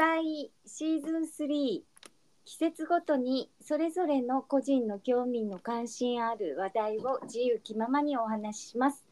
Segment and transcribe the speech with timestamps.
[0.00, 1.82] 愛シーズン3
[2.44, 9.04] 季節ごとにそれぞれの個人の興味の関心ある話題を自由気ままにお話しします。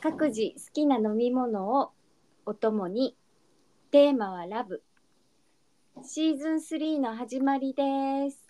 [0.00, 1.90] 各自好きな飲み物を
[2.46, 3.16] お供に
[3.90, 4.82] テーマはラブ。
[6.02, 8.44] シーズン3の始まりです。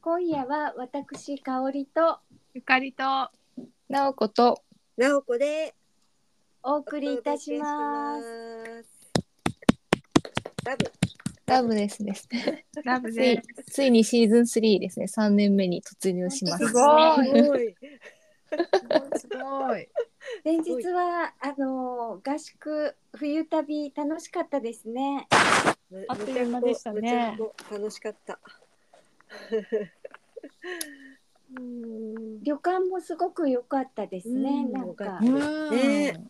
[0.00, 2.20] 今夜は私香りと
[2.54, 3.02] ゆかりと
[3.88, 4.62] なおこと
[4.96, 5.74] なおこで
[6.68, 8.84] お送りいたします。
[10.64, 10.92] ラブ。
[11.46, 12.66] ラブですですね。
[12.84, 15.06] ラブついでついにシーズン3ですね。
[15.06, 16.66] 3年目に突入します。
[16.66, 17.26] すごい。
[17.28, 17.76] すごい。
[19.16, 19.88] すごい。
[20.42, 25.28] 先日はあの合宿冬旅楽しかったですね。
[26.08, 27.38] あっという間でしたね。
[27.70, 28.40] 楽しかった。
[31.56, 32.42] うん。
[32.42, 34.72] 旅館もすごく良かったですね、うん。
[34.72, 35.20] なんか。
[35.20, 36.28] ね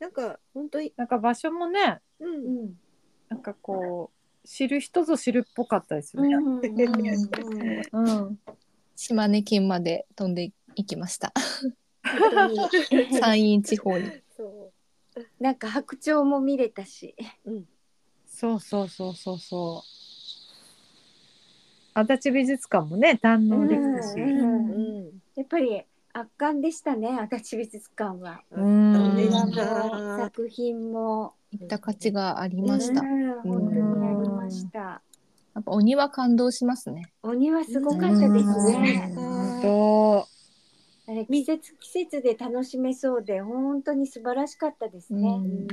[0.00, 2.64] なんか本当になんか場所もねううん。
[2.66, 2.74] ん
[3.28, 4.10] なんかこ
[4.44, 6.80] う知る人ぞ知るっぽかったですよね、うんうん
[7.92, 8.38] うんうん。
[8.96, 11.32] 島根県まで飛んでいきました。
[12.02, 14.10] 山陰地方に。
[14.36, 14.72] そ
[15.38, 17.68] なんか白鳥も見れたし、ううん。
[18.26, 19.90] そうそうそうそうそう。
[21.94, 24.78] 足立美術館もね堪能できたし、うんう
[25.12, 25.22] ん。
[25.36, 28.42] やっぱり圧巻でしたね足立美術館は。
[28.50, 28.90] うん
[30.18, 33.02] 作品も行った価値がありました、
[33.42, 35.02] 本当にありました。
[35.60, 39.12] っぱお庭感動しますねお庭すごかったですね。
[39.14, 40.26] 本当
[41.08, 45.38] あれ季節季節で楽しめそうで本当に素晴らしかったですね。
[45.38, 45.66] ん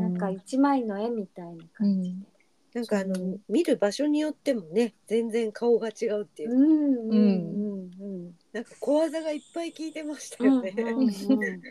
[0.00, 2.33] なんか一枚の絵みたいな感じで。
[2.74, 6.50] なんかあの見る場所によってもね全然顔が違うっていう。
[6.50, 8.32] う、んうんうんうん。
[8.52, 10.74] なんか小技がいっぱい効いてましたうんよね。
[10.76, 11.62] うんうん。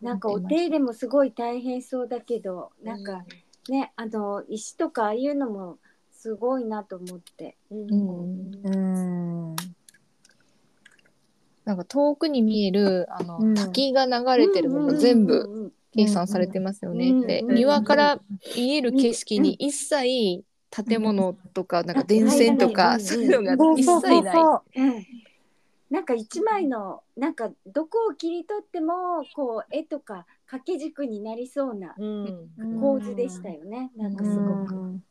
[0.00, 3.24] なんかお手入れもすごい大変そうだけど、なんか
[3.68, 5.78] ねあの石とかああいうのも
[6.12, 7.56] すごいなと思って。
[7.70, 8.50] うん、ううん。
[8.50, 9.56] んうん。
[11.64, 13.54] なんか遠くに見えるあの、うん。
[13.54, 17.14] 滝が流れてるもの全部計算されてますよね。
[17.26, 18.20] でうんうん庭から
[18.54, 22.72] 見える景色に一切建物とかなんか電線とうん。
[22.72, 24.34] かそういうのが一切ない。
[25.88, 32.24] なんか一枚のなんかどこを切り取ってもこう絵とか掛け軸になりそうなうん。
[32.58, 33.90] うん構図でしたよね。
[33.96, 34.74] なんかすごく。
[34.74, 35.04] うん。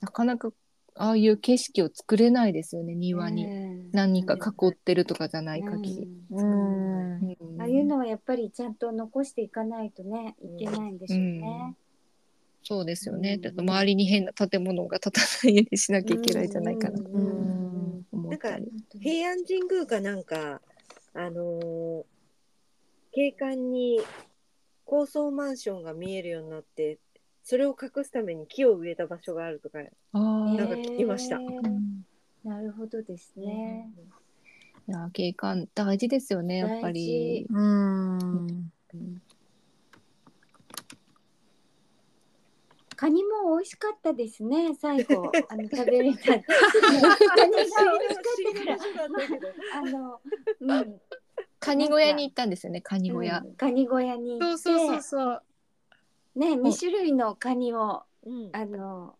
[0.00, 0.50] なかなか
[0.96, 3.44] ああいう景色を作れないですよね庭に。
[3.44, 3.63] うん
[3.94, 6.08] 何か囲ってるとかじゃない限り。
[6.30, 6.42] うん。
[6.42, 7.20] うん。
[7.20, 7.60] うん。
[7.60, 11.76] ああいうのはやっぱりちゃんと残していかないとねいけないんでしょうね。
[12.64, 13.34] そうですよね。
[13.34, 13.40] うん。
[13.40, 16.98] だと周りに変な建物が建たないようにしなきゃいけないんじゃないかな。
[16.98, 17.24] とうん。
[17.28, 17.40] う
[18.00, 18.72] ん思ったり。
[19.00, 20.60] 平安神宮かなんか
[21.14, 22.04] あのー
[23.12, 24.00] 景観に
[24.84, 26.98] 高層マンションが見えるようになって
[27.44, 29.78] それを隠すために木を植えた場所があるとか、
[30.12, 30.18] あ
[30.56, 31.36] なんかあ、聞きました。
[31.36, 31.42] へー。
[31.64, 32.04] うん
[32.44, 33.90] なるほどですね。
[34.86, 37.46] いや景観大事ですよねやっぱり。
[37.48, 38.70] うん。
[42.96, 45.32] カニも美味しかったですね最後。
[45.48, 46.20] あの食べれた。
[46.22, 47.16] カニが
[47.48, 47.84] 美味しかっ
[48.52, 48.78] たか
[49.72, 50.20] らあの
[50.60, 51.00] うん。
[51.58, 53.42] カニ小屋に行ったんですよねカニ小屋。
[53.42, 53.54] うん。
[53.54, 55.42] カニ小屋にそうそうそうそう。
[56.36, 58.50] ね二種類のカニをうん。
[58.52, 59.16] あの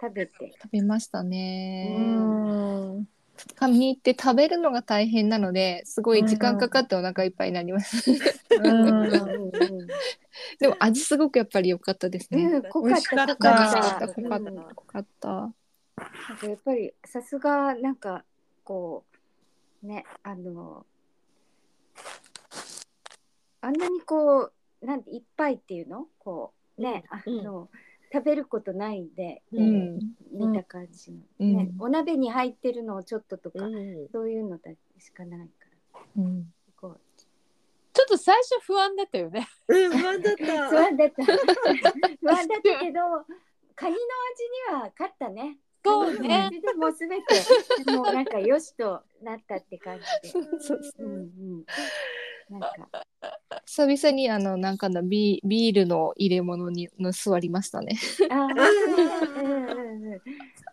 [0.00, 0.52] 食べて。
[0.62, 1.96] 食べましたうね。
[1.98, 3.08] ん
[3.56, 8.10] カニって食べるのが大変なのですごい時間かかってお腹いっぱいになります。
[8.10, 9.10] うん
[10.58, 12.44] でも味すごくやっぱり良かったですね。
[12.44, 13.02] うん、濃かっ。
[13.02, 15.28] た濃かたった濃かった濃かった。
[15.28, 15.52] なん
[16.38, 18.24] かやっぱりさすがなんか
[18.64, 19.04] こ
[19.82, 20.86] うねあの
[23.60, 24.50] あんなにこ
[24.82, 26.06] うなんていっぱいっていうの？
[26.18, 27.68] こうね、うんあの
[28.14, 30.00] 食べることないんで、ううんん。
[30.30, 34.70] 見た感じの、うんねお鍋に入ってるのをちょっととか、うんそういうのだ
[35.00, 35.66] しかないか
[35.96, 36.52] らうん。
[36.80, 37.00] こう
[37.92, 39.48] ちょっと最初不安だったよね。
[39.66, 40.54] うん不安だっ不た。
[40.78, 43.00] 安だった不安だったけど
[43.74, 43.98] カニの
[44.68, 45.58] 味には勝ったね。
[45.84, 50.28] そうねでもうすべてもうなんかよしとなったって感じで。
[50.30, 51.20] そうそうそううんう
[51.58, 51.64] ん。
[52.50, 52.68] なんか
[53.66, 57.98] 久々にあのなんかのビビールの入れ物にの座りましたね。
[58.30, 58.54] あー
[59.44, 60.20] うんうんうん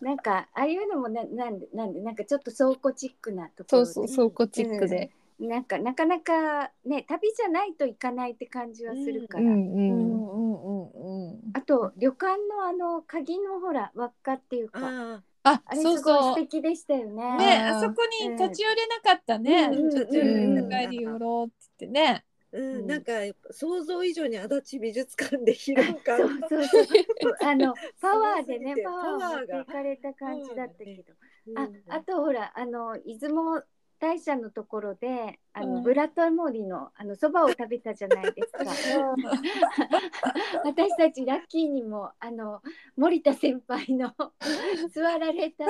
[0.01, 5.11] なんかああいうのもななんでなんでなんかちょっと倉庫チックなところでそうそう倉庫チックで。
[5.39, 9.57] なんかなかなかね旅じゃないと行かないって感じはするから、うんうん。
[9.57, 11.41] うんうんうんうん。
[11.53, 16.35] あと旅館のあの鍵のほら輪っかっていうかあああれそうそう。
[16.35, 17.37] 敵でしたよね。
[17.37, 23.11] ねあそこに立ち寄れなかったね、うんちょっとうん帰り寄ろうって言ってね、うん、うんなんか
[23.51, 26.17] 想像以上に足立美術館で疲労 そう感
[26.49, 27.37] そうそう。
[27.41, 31.13] あの パワーでねパワーがっていかれた感じだったけど。
[31.55, 31.83] あうん。
[31.87, 33.63] あとほらあの出雲
[34.01, 35.83] 大社のところであの、うん。
[35.83, 38.65] ブラタモリのあのそばを食べたじゃないですか。
[40.65, 42.63] 私たちラッキーにもあの
[42.97, 44.11] 森田先輩の
[44.91, 45.65] 座られた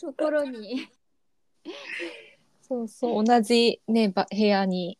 [0.00, 0.88] ところに。
[2.62, 4.98] そうそう同じねば部屋に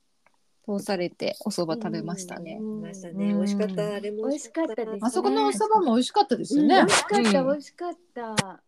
[0.67, 2.59] 通されてお蕎麦食べましたね。
[2.61, 2.83] うん。
[2.83, 3.95] ましたね、うん美味しかった。
[3.95, 4.75] あれも美味しかった。
[4.75, 4.99] ですね。
[5.01, 6.71] あそこのお蕎麦も美味しかったですうん。
[6.71, 7.49] よね、美味しかった、うん。
[7.49, 8.63] 美味しかった。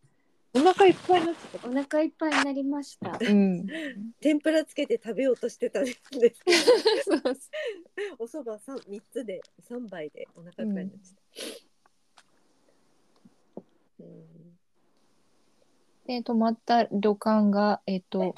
[0.51, 1.67] お腹いっぱいになってた。
[1.67, 3.17] お腹いっぱいになりました。
[3.21, 3.67] うん。
[4.19, 6.25] 天ぷらつけて食べようとしてたんですけど。
[8.17, 11.15] お蕎麦三三つで三杯でお腹いっぱいになっちゃっ
[13.99, 14.57] た、うん。
[16.07, 18.33] で泊まった旅館がえっ、と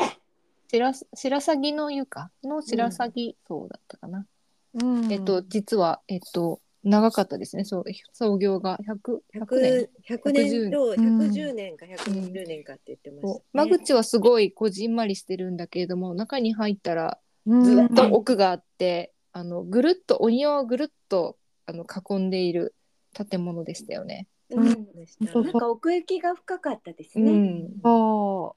[0.68, 2.32] 白白鷺の湯か？
[2.44, 4.26] の白鷺そうだったかな。
[4.74, 5.12] うん。
[5.12, 7.64] えっと実はえっと長かったですね。
[7.64, 7.84] そう
[8.14, 22.76] 創業が100 100年百百年とうん百十年か百二十年かって言ってました、そう間口はすごいこじんまりしてるんだけれども中に入ったらうんずっと奥があって、あのぐるっとお庭をぐるっとあの囲んでいる
[23.14, 24.28] 建物でしたよね。
[24.50, 27.32] うなんか奥行きが深かったですうね。
[27.32, 27.70] ん。
[27.84, 28.56] そ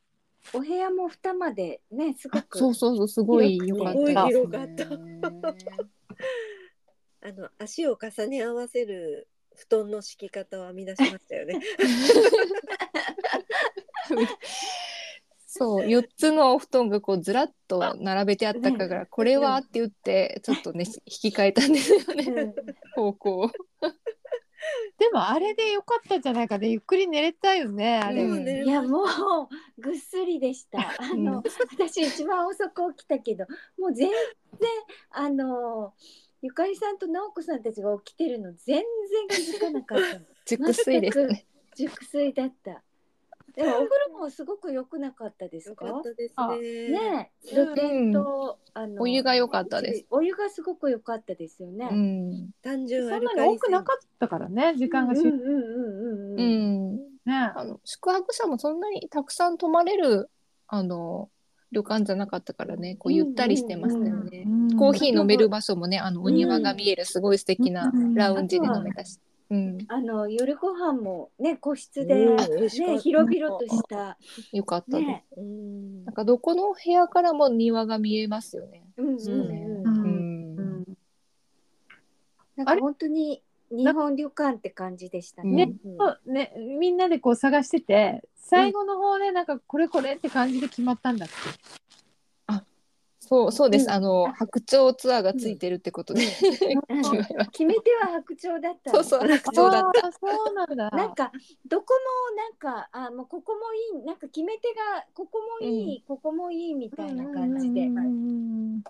[0.52, 2.58] お部屋も二間でね、すごあく。
[2.58, 4.26] そうそうそうすごい良かっすごいた。
[4.26, 4.84] 広かった
[7.26, 11.58] あの足を重ね合わせる布団の敷き方を編み出しましたよね。
[15.46, 22.54] そう4つのお布団がこうずらっと並べてあったからこれはって言ってちょっとね引き換えたんですようねん
[22.94, 23.50] 方向を。
[24.98, 29.06] でもあれでよかったんじゃないかねゆっくり寝れたよねあれ、うんいやもう
[29.78, 30.80] ぐっすりでした。
[30.80, 33.46] あの、うん私一番遅く起きたけど、
[33.78, 34.16] もう全然
[35.10, 35.94] あの
[36.44, 40.26] ゆかりさんと直子さんたちが起きてるの全然気づかなかったの。
[40.44, 41.46] 熟睡でしたね。
[41.75, 42.82] 熟睡だった。
[43.55, 45.87] でもお風呂もすごく良くなかったですよか？
[45.87, 46.91] かったですあね。
[46.91, 50.06] ねえ、露天と、あのお湯が良かったです。
[50.11, 51.88] お湯がすごく良かったですよね。
[51.91, 52.50] うん。
[52.61, 56.94] 単純アルそんなに多くなかったからね時間がし、うんうんうんうんううん。
[56.96, 56.96] ん。
[57.25, 60.29] ねあの宿泊者もそんなにたくさん泊まれる
[60.67, 61.31] あの
[61.74, 64.44] 旅館じゃなかったからねこうゆったりしてましたよね。
[64.46, 69.18] うんコーヒー飲める場所もねあのお庭が見えるすごい素敵なうんラウンジで飲めたし。
[69.50, 69.78] うん。
[69.88, 74.16] あの夜ご飯もね個室で、うんね広々とした
[74.52, 74.98] よかった。
[74.98, 75.24] ね。
[75.36, 78.84] うんなんかどこの部屋からも庭が見えますよね。
[78.96, 79.18] うんうん。
[79.18, 80.84] うん
[82.56, 85.72] なんか本当に日本旅館って感じでしたうんね。
[85.84, 91.34] うんそうねみんなでこう探してて最後の方でなんかこれこれって感じで決まったんだっけ、
[93.26, 93.84] そうそうです。
[93.84, 96.22] うんあの白鳥ツアーがついてるってことで。
[96.22, 96.31] うん
[97.50, 99.02] 決め手は白鳥だったの。
[99.02, 100.12] そうそう白鳥だった。
[100.12, 100.19] そ
[100.50, 101.32] うなんだなんか
[101.67, 101.94] どこ
[102.31, 103.60] もなんかあもうここも
[103.99, 108.82] いいなんか決め手がここもいい、ここもいいみたいな感じでうん。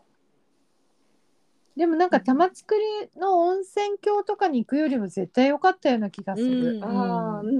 [1.76, 2.64] うんうんうんでもなんか玉造
[3.16, 6.78] の温泉郷とかに行くよりも絶対良かったような気がする。
[6.82, 7.56] ああうんうん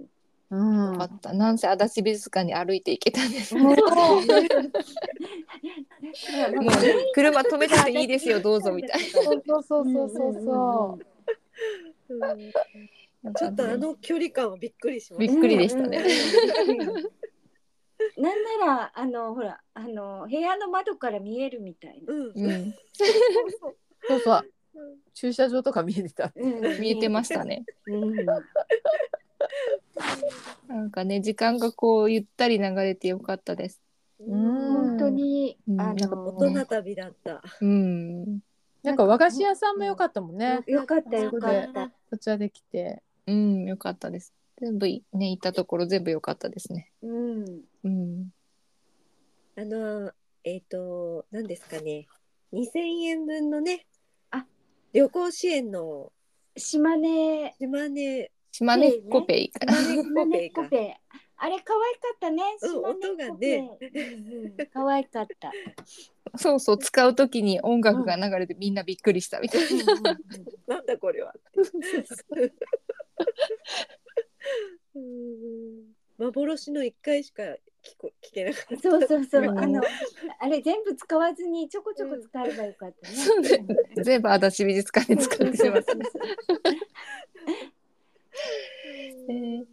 [0.00, 0.06] うん。
[0.50, 1.32] うんよかった。
[1.32, 3.54] なんせ足立美術館に歩いて行けたんです。
[3.54, 3.76] もうい
[6.38, 6.72] やもう
[7.14, 10.98] 車止めてていいですよどうぞみたいそうそうそうそうそうそ
[12.10, 12.14] う。
[12.14, 12.52] うん
[13.22, 13.32] な。
[13.34, 15.98] ちょっとあの距離感はびっくりしましびっくりでしたね
[16.68, 17.06] うんうんうん
[18.16, 22.12] なんならあのほらあの部屋の窓から見えるみたいた。
[22.12, 22.18] な。
[22.18, 22.74] うんうん、
[24.08, 24.50] そうそう。
[25.14, 26.32] 駐車場とか見えてた。
[26.34, 27.44] うん見えてました。
[27.44, 27.64] ね。
[27.86, 28.14] うん
[30.68, 33.80] なんかね時間がこうゆったり流れてよかったです。
[34.18, 37.42] 本当にうんあなんかの大人旅だった。
[37.60, 38.40] うん、
[38.82, 40.62] なんか和菓子屋さんも良かったもんね。
[40.66, 41.90] よかったよかった。
[42.10, 43.02] こちらで来て。
[43.26, 44.32] うん、よかったです。
[44.58, 46.90] 全部いね行ったところ全部よかったですね。
[47.02, 47.44] うん。
[47.84, 48.28] うん、
[49.56, 50.12] あの
[50.44, 52.06] えっ、と何ですかね。
[52.52, 52.68] 2000
[53.02, 53.86] 円分のね。
[54.30, 54.46] あ
[54.92, 56.10] 旅行支援の
[56.56, 59.52] 島根島根島根っこペイ。
[59.52, 60.62] 島根島根コペか。
[60.62, 60.96] コペ
[61.38, 62.42] あれ可愛かったね。
[62.62, 65.52] うん島根音がねうんうん可愛かった。
[66.38, 69.62] そうそう使うときに音楽が流れてみんなびっくりしたみたい
[70.02, 70.18] な。
[70.66, 71.34] なんだこれは。
[71.54, 71.60] う
[72.40, 72.52] ん
[76.18, 78.90] 幻の一回しか聞こ聞けなかった。
[78.90, 79.82] そうそうそう、うんあの、
[80.40, 83.14] あれ全部使わずにちょこちょこ使えばよかったね。
[83.16, 83.64] そうね
[84.02, 85.92] 全部足立美術館で使ってしまった。
[89.28, 89.64] えー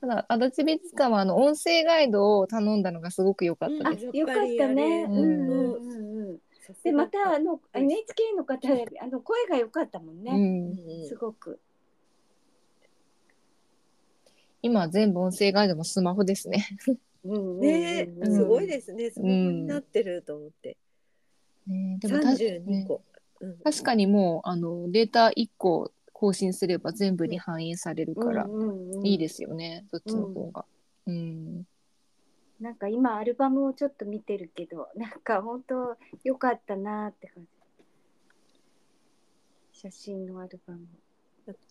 [0.00, 4.16] ただ足立美術館はあの音声ガイドを頼んだのがすごく良かったあです。
[4.16, 5.04] よかったね。
[5.06, 6.38] ううんんうんうんうん。
[6.82, 10.32] でまたあの NHK の方あの声が良かったもんうね。
[10.32, 11.60] ん、うんすごく。
[14.62, 16.66] 今は全部音声ガイドもスマホですね。
[17.24, 19.10] ねすごいですね。
[19.10, 20.76] スマホになってると思って。
[21.66, 22.94] ねでもた三十二個。
[22.94, 28.46] うん確かにもうあのデータ1個更新すれば全部に反映されるから
[29.02, 30.66] いいですよね、そっちの方が。
[31.06, 31.66] うん、
[32.60, 37.48] なんか今アルバムをちょっと見てるけど、なんか本当良かったなって感じ。
[39.72, 40.80] 写真のアルバム。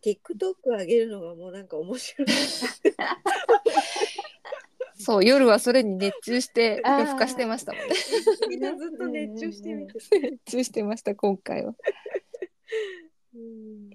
[0.04, 2.28] TikTok 上げるのがもうなんか面白い。
[5.02, 7.96] そう夜はそれに熱中して夜更かしてましたもんね。
[8.50, 9.94] みんなずっと熱中してみて。
[10.20, 11.74] 熱中してました今回は。
[13.34, 13.90] うん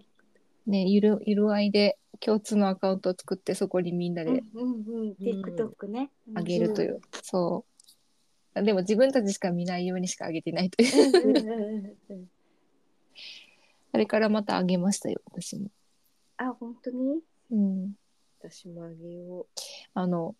[0.67, 5.13] ねゆる色合いで共通のアカウントを作ってそこにみんなうんでうんうん。
[5.13, 6.11] TikTok ね。
[6.35, 7.67] あげるという、そ
[8.55, 12.29] うでも自分たちしか見ないようにしかあげてないという
[13.95, 15.71] あれからまたあげましたよ私も。
[16.37, 17.21] あ、本当に？
[17.53, 17.93] うん
[18.41, 19.47] 私もあげよ
[19.95, 20.35] あの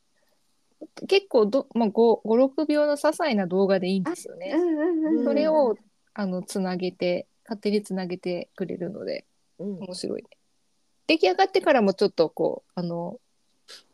[1.07, 4.57] 結構ど、まあ、56秒の些細な動画でいいんですよね。
[5.25, 5.77] それを
[6.15, 9.25] あのつなげて勝手につなげてくれるので
[9.61, 9.65] う。
[9.65, 9.79] うん。
[9.85, 10.25] 面白い。
[11.07, 13.21] 出来上がってからもちょっとこうあの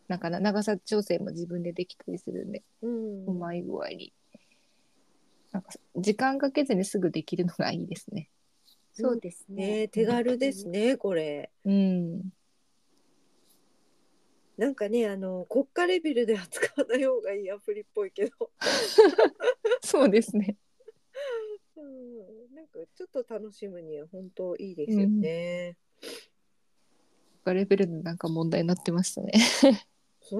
[0.08, 4.14] なんかな長さ調整も自分でできたりするんで、うんうまい具合に
[5.52, 8.30] なんか時間かけずにすぐできるのがいいですね。
[9.00, 9.88] そうですねね。
[9.88, 11.50] 手軽ですねこれ。
[11.64, 12.30] うん。
[14.56, 18.50] なんかねあの国家レベルでは使わない方がいいアプリっぽいけど。
[19.82, 20.56] そうですね。
[21.76, 25.76] うんなんかちょっと楽しむには本当いいですよね。
[27.46, 29.32] レベルでなんか問題になってましたね。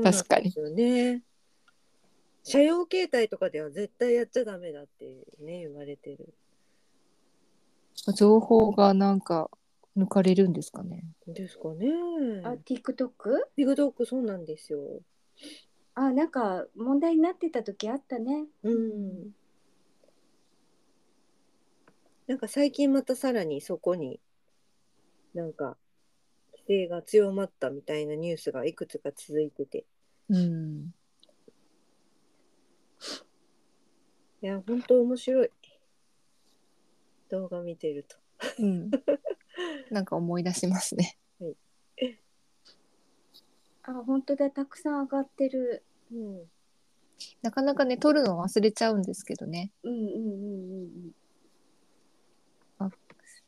[0.03, 1.23] 確かにですよね。
[2.43, 5.05] 車用携帯とかでは絶対やっちゃダメだって
[5.41, 6.33] ね言われてる。
[8.15, 9.51] 情報がなんか
[9.97, 11.05] 抜かれるんですかね。
[11.27, 11.89] ですかね。
[12.45, 13.11] あ、TikTok?
[13.57, 14.81] TikTok そうなんですよ。
[15.95, 18.47] あ、なんか問題になってた時あったね。
[18.63, 19.31] うん。
[22.27, 24.21] なんか最近またさらにそこに
[25.35, 25.77] なんか
[26.53, 29.85] 規制が強まったみたいなニュースがいくつか続いてて。
[30.29, 30.95] うん。
[34.43, 35.51] いや、本当面白い。
[37.31, 38.17] 動画見てると。
[38.59, 38.91] うん。
[39.91, 41.17] なんか思い出しますね。
[43.83, 44.51] あ、本当だ。
[44.51, 45.85] たくさん上がってる。
[46.13, 46.43] うん。
[47.43, 49.73] なかなかね、撮るの忘れちゃうんですけどね。
[49.83, 51.11] うんうんうんうん
[52.81, 52.91] うん。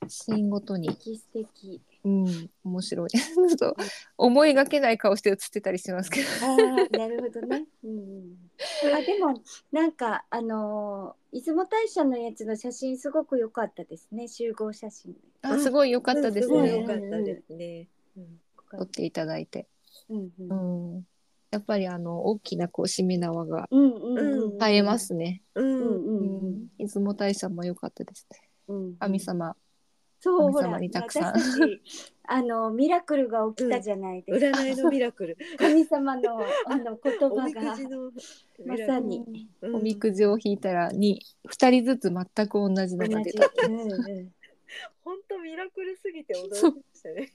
[0.08, 0.90] シーンごとに。
[0.90, 1.80] 素敵素敵。
[2.04, 3.10] うん、面白い。
[3.10, 3.76] ちょっと
[4.16, 6.26] 思いがけない顔して写ってたりしますけど。
[6.42, 7.64] ああ、なるほどね。
[7.84, 8.36] うんうん。
[8.94, 9.40] あ、でも、
[9.70, 14.28] なんか、あのー出雲大社のやつの写真すごく良かったですね。
[14.28, 15.16] 集合写真。
[15.40, 16.80] あ、すごい良かったですね。
[16.80, 17.88] 良かったですね。
[18.16, 18.40] うん
[18.70, 19.66] 撮っていただいて。
[20.08, 20.32] うんう。
[20.38, 21.06] うんん。
[21.50, 24.18] やっぱりあの大きなこうしめ縄がうんうん
[24.54, 24.62] うん。
[24.62, 24.98] 映えま。
[24.98, 25.42] すね。
[25.54, 25.62] う。
[25.62, 26.68] うんんううんん。
[26.78, 28.26] 出雲大社も良かったです。
[28.68, 28.96] うん。
[28.96, 29.20] 神。
[29.20, 29.56] 様。
[30.22, 31.82] そう、ほ神様ら、にたくさん私たち、
[32.28, 34.60] あの、ミラクルが起きたじゃないですか。
[34.60, 35.36] 占いのミラクル。
[35.58, 37.76] 神様の、あの、 言おみく葉が。
[37.76, 38.12] じの
[38.64, 39.48] まさに。
[39.62, 43.50] うんおみくじを引いたらに二人ずつ全く同じのが出た。。
[43.66, 44.34] うんうん。
[45.04, 47.32] 本当ミラクルすぎて驚きましたね。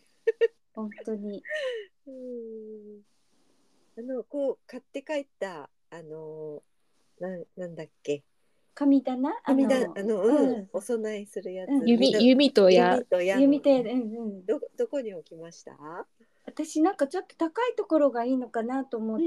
[0.74, 1.44] 本当に。
[2.08, 3.02] うん
[4.00, 6.62] あのこう買って帰ったあの
[7.20, 8.24] なんなんだっけ
[8.78, 9.30] 神棚？
[9.44, 11.70] あの神だあの、うんうんお供えするやつ。
[11.72, 13.06] うん弓弓とや弓
[13.60, 14.46] と矢うんうん。
[14.46, 15.76] どどこに置きました？
[16.46, 19.26] 私なんかちょっと高いところがいいのかなと思って、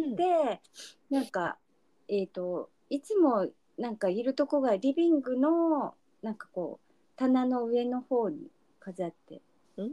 [1.11, 1.59] うんなんか
[2.07, 9.43] えっ、といつもなんかいるとこがリビングのなんかこう棚の上の方に飾って
[9.77, 9.91] うん。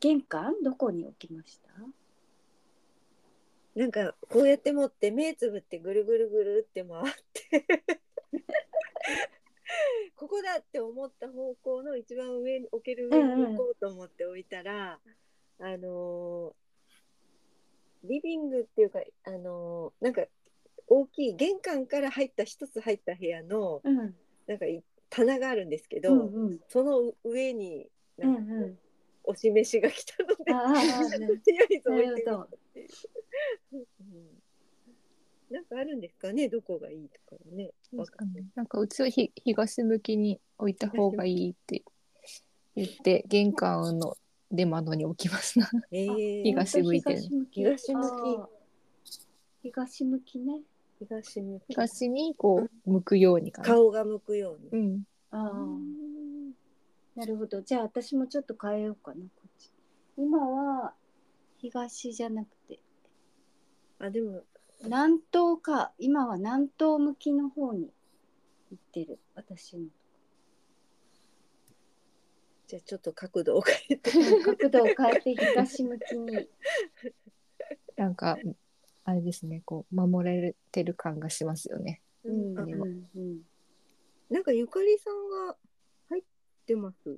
[0.00, 0.54] 玄関？
[0.64, 1.68] どこに置きました？
[3.76, 7.66] なんかこうやって持って目つぶってぐるぐるぐるって回って。
[10.16, 14.98] ここだって思った方向の一番上に置ける上に置こうと思って置いたら、
[15.58, 16.54] あのー
[18.04, 20.24] リビングっていうかあのーなんか
[20.86, 24.16] 大きい玄関から入った一つ入った部屋のうん。
[24.46, 26.60] なんかい棚があるんですけど、うんうん。
[26.68, 28.78] その上にうなんうん
[29.24, 30.78] お示しが来たので、ああああと
[31.18, 31.26] り
[31.60, 32.48] あえず置いてみた
[33.72, 33.76] う。
[33.76, 33.86] うん。
[35.50, 37.70] なんかあるんですかね、どこがいいとかはね。
[37.92, 38.44] わかんない。
[38.54, 41.84] なんかうちはひ東向きに置いた方がいいって
[42.74, 44.16] 言って玄関の
[44.50, 45.70] 出窓に置きますな。
[45.92, 48.04] えー、 東向いてる東向き東向き。
[48.04, 48.48] あー。
[49.62, 50.62] 東向きね。
[50.98, 51.64] 東向き。
[51.68, 53.68] 東にこう向くようにかな。
[53.68, 54.68] 顔が向くように。
[54.70, 55.04] うん。
[55.30, 55.78] ああ
[57.14, 57.62] なるほど。
[57.62, 59.70] じゃあ私もちょっと変えようかなこっち。
[60.16, 60.92] 今は
[61.58, 62.80] 東じゃなくて
[63.98, 64.44] あでも。
[64.82, 65.92] 南東か。
[65.98, 67.90] 今は南東向きの方に
[68.70, 69.18] 行ってる。
[69.34, 69.86] 私の。
[72.66, 74.10] じゃあちょっと角度を変えて。
[74.44, 76.48] 角度を変えて東向きに。
[77.96, 78.38] なんか
[79.04, 79.62] あれですね。
[79.64, 82.02] こう守られてる感がしますよね。
[82.24, 82.58] うん。
[82.58, 83.42] あうんうん。
[84.28, 85.56] なんかゆかりさんが
[86.08, 86.22] 入っ
[86.66, 87.16] てます？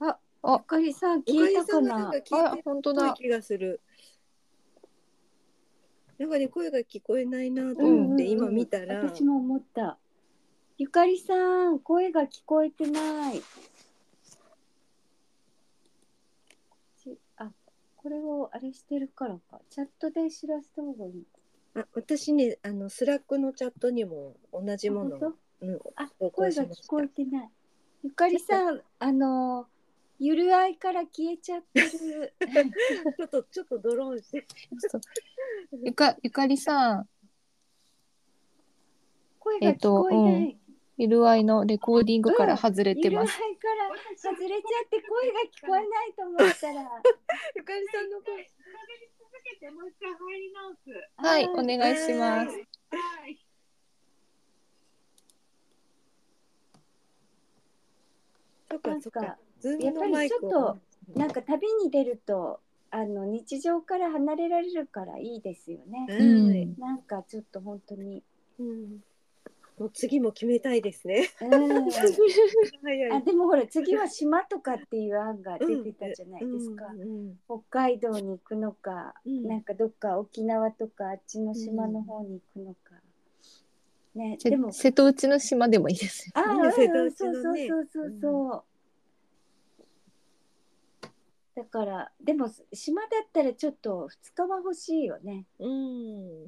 [0.00, 2.12] ああゆかりさん聞いたかな。
[2.32, 3.08] あ本当だ。
[3.08, 3.80] る気がする。
[6.20, 9.96] なんかね声が聞こえないなとうん思って今見たら、私も思った。
[10.76, 13.40] ゆかりさん声が聞こえてない。
[17.02, 17.50] ちあ
[17.96, 19.62] これをあれしてるからか。
[19.70, 21.24] チャットで知らせた方がいい。
[21.74, 25.16] あ私ねあの Slack のチャットにも同じもの
[25.62, 27.48] うん、あ声が聞こえてない。
[28.02, 29.66] ゆかりさんあの
[30.22, 31.88] ゆるあいから消えちゃってる
[33.16, 34.46] ちょっとちょっとドローンして。
[35.82, 37.08] ゆかゆかりさん
[39.38, 40.58] 声が聞こえない、
[40.98, 43.38] いるあいのレコーディングから外れてゆるあいます。
[43.38, 47.02] から外れちゃって声が聞こえないと思ったら
[47.56, 48.50] ゆかりさんの声。
[51.16, 52.58] はい、お願いします。
[58.70, 59.38] そっかなんかそっか。
[59.60, 66.06] ズーやっぱりムのマイクちょっとなんか旅に出るとあの日常から離れられるからいいですよね。
[66.08, 68.22] はいなんかちょっと本当に。
[68.58, 69.00] うん
[69.78, 71.30] もう次も決めたいですね。
[71.40, 76.84] うん、早あでもほら次は島とかっていう案が出てたじゃないですか。
[76.92, 83.00] うんうん北海道に行くのか、うんなんかどっか沖縄とかあっちの島の方に行くのか。
[84.14, 86.32] ね、せでも瀬戸内の島でもいいですよ。
[86.34, 88.64] ああ、ねうん瀬戸内そうそうそうそうそう。
[91.56, 95.46] だからでも島だったらちょっと2日は欲しいよね。
[95.58, 96.44] うん。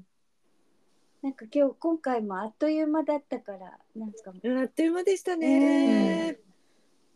[1.22, 6.38] なんか今日今回もあっという間だったからなんかうんあっという間でしたね。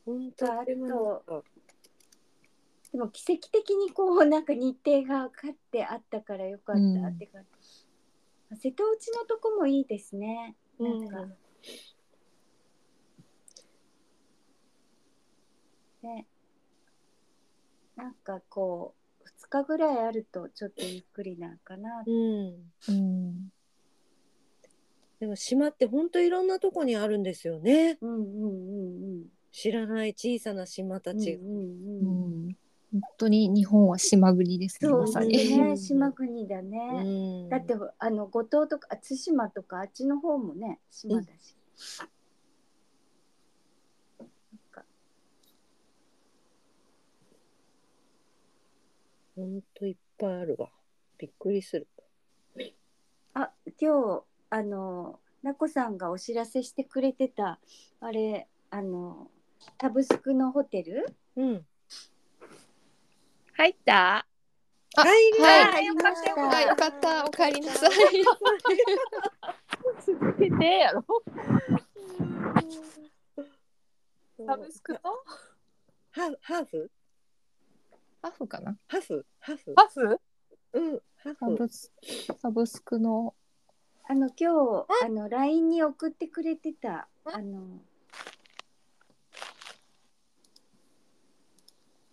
[0.04, 1.44] 本当あっと
[2.92, 7.86] でも奇跡的にこうなんか日程がかってあったからよかったうんって感じ。
[8.54, 10.54] 瀬戸内のとこもいいですね。
[10.78, 11.26] なんか、
[16.02, 16.26] ね。
[17.96, 22.04] なんかこう2日ぐらいあるとちょっとゆっくりなんかな。
[22.06, 22.72] うん。
[22.88, 23.52] うん。
[25.18, 27.98] でも島って本当いろんなとこにあるんですよね。
[28.00, 31.18] うんうんうん知らない小さな島たうん。
[31.18, 31.32] ち。
[31.32, 32.48] うんうんううん。
[32.48, 32.56] ん。
[32.92, 34.88] 本当に日本は島国ですね。
[34.88, 35.32] そうまさに。
[35.32, 37.02] ね、島国だね。
[37.04, 41.56] うんだってあの五島とかあ対馬とかあっちの方もね島だし。
[44.18, 44.28] なん
[44.70, 44.84] か
[49.36, 50.70] 本当いっぱいあるわ。
[51.18, 51.86] びっくりする。
[53.34, 57.60] あ今日あのなこさんがお知らせしてくれてた
[58.00, 59.30] あれあの
[59.76, 61.06] タブスクのホテル？
[61.36, 61.66] うん。
[63.52, 64.26] 入った？
[64.98, 67.26] あ入りはい入りましたあ、よかった。
[67.26, 67.90] お帰りなさい。
[70.06, 71.04] 続けてやろ
[74.46, 74.98] サブスクの
[76.12, 76.90] ハーハーフ？
[78.26, 78.76] ハーフかな？
[78.88, 80.20] ハーフハーフパフ
[80.72, 81.38] うん、ハーフ。
[81.38, 81.92] サブス
[82.42, 83.34] サブスクの
[84.08, 87.60] あの今日あの LINE に送ってくれてたあの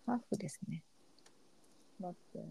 [0.06, 0.84] ハーフですね。
[2.00, 2.46] 待って。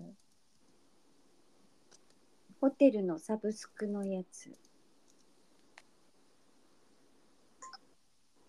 [2.61, 4.51] ホテルのサブスクのやつ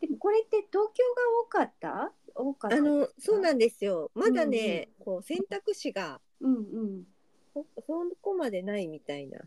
[0.01, 2.11] でもこれって東京が多かった？
[2.35, 4.11] 多かったあの、そうんなんですよ。
[4.13, 7.03] まだね、こう選択肢がうんうん
[7.53, 7.81] そそ
[8.21, 9.39] こまでないみたいな。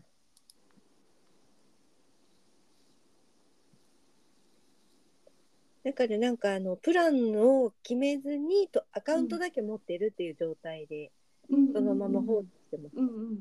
[5.83, 11.11] だからなんかあのプランを決めずにとアカウントだけ持ってるっていう状態で、
[11.49, 12.93] うんそのまま放置してます。
[12.97, 13.37] うんうん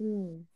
[0.00, 0.48] うんうん。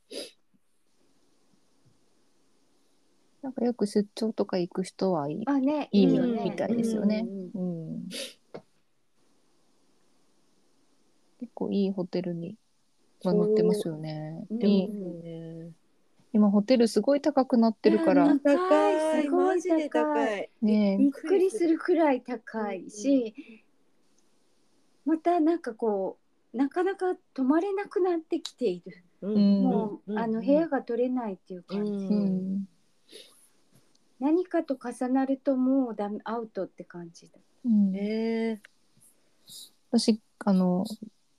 [3.43, 5.43] なんかよく出張とか行く人はいい。
[5.47, 8.09] あねいいみたいですよねうんうんうん。
[11.39, 12.57] 結構いいホテルに
[13.25, 14.47] はなってますよね。
[14.51, 15.23] いいうん
[15.67, 15.73] ね、
[16.33, 20.51] 今ホテルすごい高くなってるからうん高い、すごい高い。
[20.63, 23.35] ねびっくりするくらい高いし、
[25.07, 26.19] またなんかこ
[26.53, 29.03] うなかなか泊まれなくなってきている。
[29.23, 31.91] ううんもう、うんあの部屋が取れないっていう感じ。
[31.91, 32.69] うんうん
[34.19, 37.39] 何かと重なるともうダメアウトって感じだ。
[37.67, 38.61] うんへえ
[39.91, 40.85] 私あの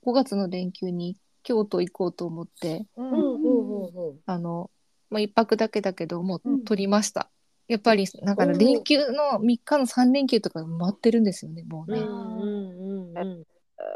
[0.08, 3.10] 5月の連休に京都行こうと思ってうん。
[3.10, 4.70] ほうほうほうほあの、
[5.10, 7.30] まあ、1泊だけだけどもう取りました、
[7.68, 13.44] やっぱりなんか連休の3日の3連休とか埋まってるんですよねもうね、ううんうん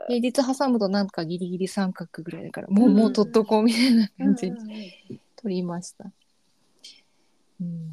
[0.07, 2.95] 平日挟むとなんかギリギリ三角ぐらいだからもう、うん。
[2.95, 5.21] もう取っとこうみたいな感じでうんうんうん。
[5.37, 6.05] 取りました、
[7.61, 7.91] うん。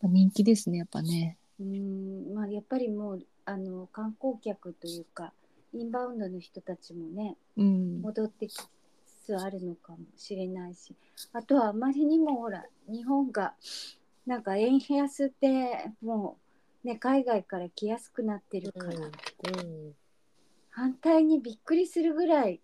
[0.00, 1.36] まあ人気ですねやっぱね。
[1.60, 2.34] うん。
[2.34, 5.32] まあやっぱりもうあの観光客というか
[5.76, 8.02] インバウンドの人たちもねうん。
[8.02, 8.66] 戻ってきつ
[9.26, 10.94] つあるのかもしれないし。
[11.32, 13.54] あとはあまりにもほら日本が
[14.26, 16.38] なんか円安っても
[16.84, 19.94] うね海外から来やすくなってるから、うん。
[20.70, 22.60] 反対にびっくりするぐらい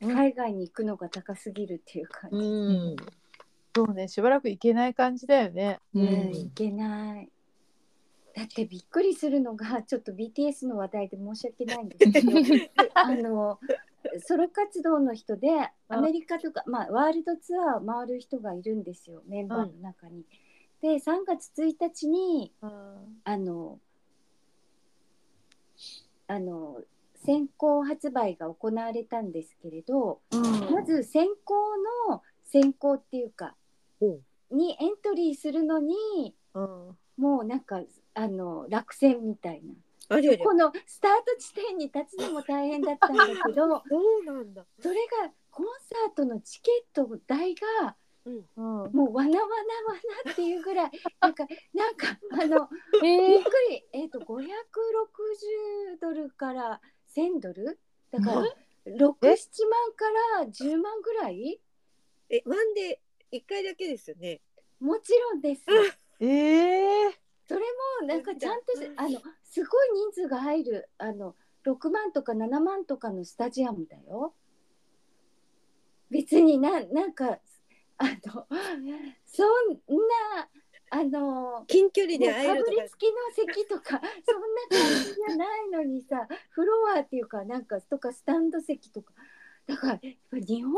[0.00, 0.14] うん。
[0.14, 2.96] 海外に行くのが高すぎるっていう感じ、うん。
[3.74, 5.78] そうねしばらく行けない感じだよね。
[5.94, 6.30] ううん。
[6.30, 7.30] んいけない
[8.40, 12.30] だってびっくりするのが ちょっと BTS の話題で申し訳ないんですけど
[12.94, 13.60] あの
[14.20, 15.48] ソロ活動の人で
[15.88, 20.24] アメリカとか、まあ、ワールドツアーを回る人がいるんですよメンバーの中に。
[20.80, 23.78] で3月1日にあの
[26.26, 26.82] あの
[27.16, 30.22] 先行発売が行われたんですけれど、
[30.70, 31.76] まず先行
[32.08, 33.54] の先行っていうか
[33.98, 36.96] ほにエントリーするのにうん。
[37.20, 37.82] もうなんか
[38.14, 39.74] あの落選みたいな。
[40.42, 44.66] このスタート地点に立つのも大変だったんだけど そうなんだ。
[44.80, 48.44] それがコンサートのチケット代がうん。
[48.92, 49.48] もうわなわなわ
[50.24, 52.68] なっていうぐらい なんかなんかあの
[53.00, 53.84] びえっくり。
[53.92, 56.80] えっ、と560ドルから
[57.14, 57.78] 1000ドル？
[58.10, 58.42] だから
[58.86, 61.60] 67万から10万ぐらい？
[62.28, 64.40] えワンで一回だけですよね。
[64.80, 65.64] もちろんです。
[66.20, 67.62] ええそれ
[68.00, 71.34] もなんかちゃんとしあのすごい人数が入るあの
[71.66, 74.34] 6万とか7万とかのスタジアムだよ。
[76.10, 77.40] 別にななんか
[77.98, 78.46] あの
[79.26, 79.48] そん
[80.36, 80.48] な
[80.90, 89.12] あの近距離で会えるとかかぶりつきの席とか そんな感じじゃないのにさフロアっていうかなんかとかスタンド席とか
[89.66, 90.00] だから
[90.38, 90.72] 日本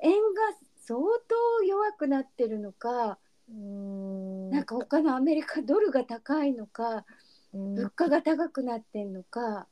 [0.00, 3.18] 円が相当弱くなってるのか。
[3.48, 4.50] うん。
[4.50, 7.04] なんか他のアメリカドルが高いのか
[7.52, 9.66] 物価が高くなってんのか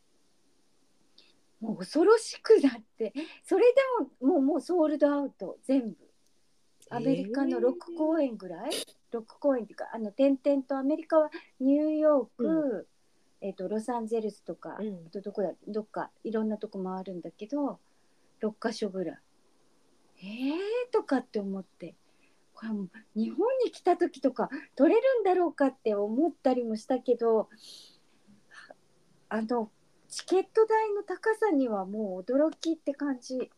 [1.60, 3.80] もう恐ろしくなってそれで
[4.22, 5.96] ももうもうソールドアウト全部。
[6.90, 8.70] アメリカの6公演ぐらい、
[9.10, 12.86] 6公演っていうかあの点々とアメリカはニューヨーク、
[13.40, 15.06] えっとロサンゼルスとか、うん。
[15.06, 17.80] あとどこだどっかいろんなとこ回るんだけど
[18.42, 19.18] 6か所ぐらい。
[20.18, 20.92] えー？
[20.92, 21.94] とかって思って
[22.54, 27.48] これもう日本に来た時とか取れるんだろうかって思ったりもしたけど
[29.28, 29.70] あの
[30.08, 33.50] チケット代の高さにはもう驚きって感じ。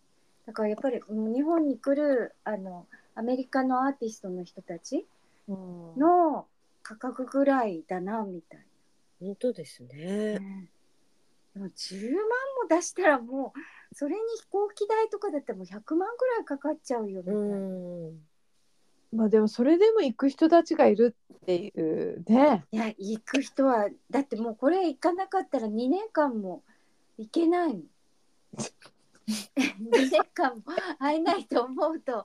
[0.47, 5.07] だからやっぱりうん日本に来るあのアメリカのアーティストの人たち
[5.49, 5.99] うん。
[5.99, 6.47] の
[6.83, 8.61] 価格ぐらいだなみたい
[9.21, 10.71] 本当ですな、ね。
[11.55, 12.23] でも10万
[12.63, 17.57] も出したらもうそれに飛行機代とかだったらもう100万ぐらいかかっちゃうよみたういな。
[19.12, 22.64] んまあでもそれでも行く人たちがいるっていうね。
[22.73, 26.62] いや行く人はだってもうこれ行かなかったら2年間も
[27.19, 27.85] 行けないもん。
[29.27, 30.62] 2年間も
[30.99, 32.25] 会えないと思うと、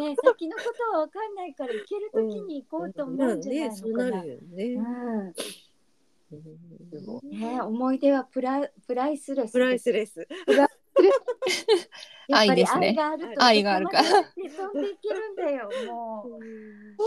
[0.00, 0.62] ね、先のこ
[0.92, 4.10] とは分かんないから行ける時に行こうと思うんじゃないのかそうな。
[4.10, 4.64] なるよね。
[4.64, 5.32] うん。
[6.32, 6.36] う
[7.26, 7.30] ん。
[7.30, 9.52] ね、思い出はプラプライスレス。
[9.52, 10.26] プライスレス
[12.30, 12.88] やっぱり愛ですね。
[12.88, 14.04] 愛があると愛があるから。
[14.04, 16.40] 飛んでいけるんだよ もう。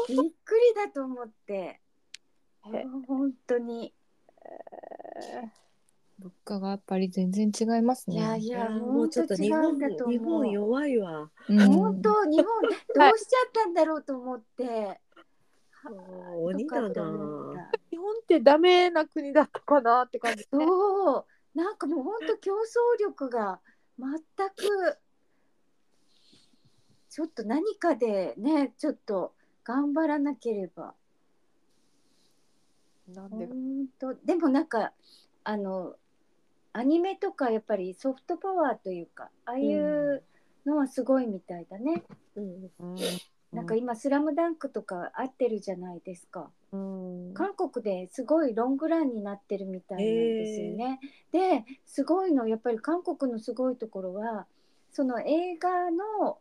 [0.07, 1.81] びっくりだと思って。
[3.07, 3.93] 本当に。
[6.19, 8.15] 物価がやっぱり全然違いますね。
[8.15, 10.12] いやいいややもうちょっと日本本当違うんだと思う。
[10.12, 11.31] 日本弱いわ。
[11.49, 11.59] うん。
[11.73, 14.99] 本当日本どうしちゃったんだろうと思って、
[17.89, 20.45] 日本ってダメな国だったかなって感じ。
[20.51, 21.25] そう。
[21.55, 22.57] なんかもう本当競争
[22.99, 23.62] 力が
[23.99, 24.09] 全
[24.49, 24.97] く
[27.13, 30.95] ちょっと何かでねちょっと頑張らなければ
[33.08, 33.45] なんで？
[33.45, 33.54] か。
[33.54, 34.93] 本当でもなんか
[35.43, 35.93] あの
[36.73, 40.23] アニメとかやっぱりソフトパワーというかああいう
[40.65, 42.04] のはすごいみたいだね。
[42.36, 42.95] うんうん
[43.52, 46.49] なんか今「スラムダンクとか合ってるじゃないですか。
[46.71, 50.99] うん韓国ですごいロングランになってるみたいなんですよね。
[51.32, 54.47] ですごいのやっぱり韓国のすごいところは
[54.91, 56.39] その映画の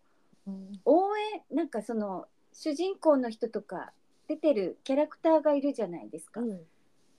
[0.84, 3.92] 応援なんかその主人公の人とか
[4.28, 6.40] 出てるキャラクターがいるじゃないですか。
[6.40, 6.60] うん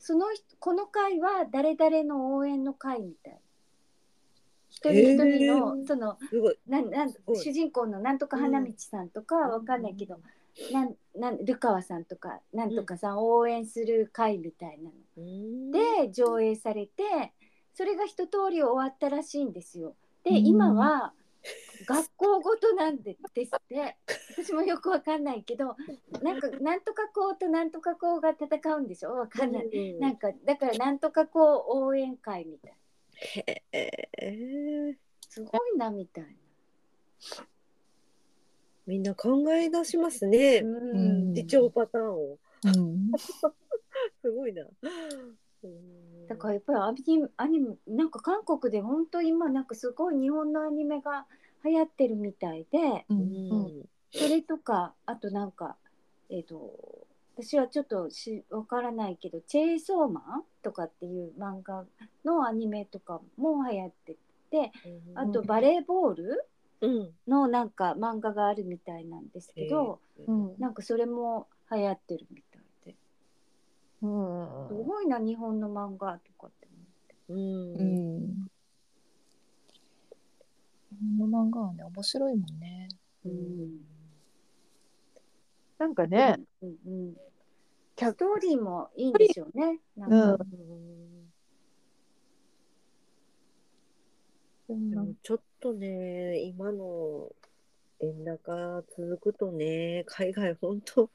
[0.05, 3.39] その人この回は誰々の応援の回みたい。
[4.69, 6.17] 一人一人へのーその。
[6.67, 7.07] なんな
[7.41, 10.19] 主人公のなんとか花道さんとかうんわかんないけど、
[10.73, 14.91] なんなんルカワさんとかなんとかさんを応援する回みたいなの。
[15.19, 17.31] うんで上映されて
[17.73, 19.95] それが一通り終わったらしいんですよ。
[20.25, 21.13] でうん今は
[21.85, 23.97] 学校ごとなんでですって
[24.37, 25.75] 私もよくわかんないけど
[26.21, 29.11] なんかなんとか校となんとか校が戦うんでしょ？
[29.15, 29.65] わかんない。
[29.65, 32.73] うんなんかだからなんとか校応援会みたい
[33.71, 34.95] えー
[35.29, 36.25] すごいなみたい
[38.85, 40.69] みんな考え出しますねな。。
[40.69, 40.93] う
[41.31, 42.37] ん視聴パターンを。
[42.65, 43.11] うん
[44.21, 44.65] すごいな。
[45.63, 46.27] うん。
[46.27, 51.25] だからやっぱりアニメアニメなんか韓国で本当今なんかすごい日本のアニメが
[51.65, 53.67] 流行ってるみたいでううん。
[53.67, 53.71] ん
[54.11, 55.75] それとかあとなんか
[56.29, 61.85] えっ、と私はちょっとしわからないけど「チェーソーマン」とかっていう漫画
[62.23, 64.15] のアニメとかも流行って
[64.51, 64.71] て
[65.15, 66.45] あとバレーボール
[66.81, 67.13] うん。
[67.27, 70.55] のなんか漫画があるみたいなんですけど、うん。
[70.59, 72.52] なんかそれも流行ってるみたい。
[72.52, 72.52] で
[74.03, 77.15] うんすごいな日本の漫画とかって思って。
[77.29, 77.73] うん。
[77.75, 77.83] う。
[78.19, 78.47] ん。
[81.17, 82.89] この漫画はね面白いもんね。
[83.25, 83.79] うん。
[85.77, 87.13] なんかね、うんうん、
[87.95, 89.79] キャストーリーもいいんでしょうね。
[89.95, 90.45] なんか。
[94.69, 94.89] うん。
[94.91, 97.31] でもちょっとね、今の
[98.01, 101.09] 円高続くとね、海外本当、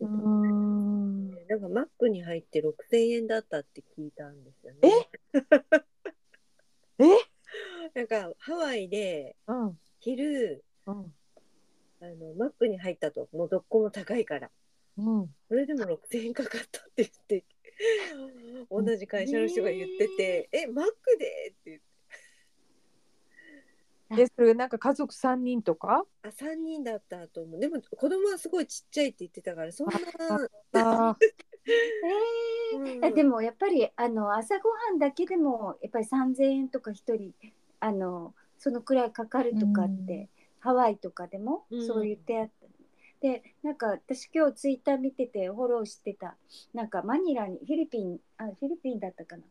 [0.00, 0.93] うん
[1.48, 2.72] なんかマックに入って6000
[3.12, 5.08] 円だったって聞いたんですよね。
[6.98, 7.04] え？
[7.94, 9.78] なんかハワイでうん。
[10.00, 11.14] 昼うん。
[12.00, 14.50] あのマックに入ったと、もうどっこも高いから。
[14.98, 15.34] うん。
[15.48, 17.44] それでも6000円かかったって言って、
[18.70, 21.50] 同じ会社の人が言ってて、え、マックで？
[21.50, 21.84] って言って、
[24.18, 26.04] えそれなんか家族三人とか？
[26.22, 27.60] あ、3人だったと思う。
[27.60, 29.92] でも子供はすごいちっちゃいって言ってたから、そんな、
[31.10, 31.16] あ
[32.72, 37.34] えうんー、でもやっぱりあの朝ごはんだけでもやっぱり3,000円とか1人
[37.80, 40.28] あのそのくらいかかるとかって、うん。
[40.60, 41.86] ハワイとかでもうん。
[41.86, 42.66] そう言ってあった。
[43.20, 46.36] でなんか私今日ツイッター見ててフォローしてた。
[46.74, 49.42] なんかマニラにフィリピンあフィリピンだったかな。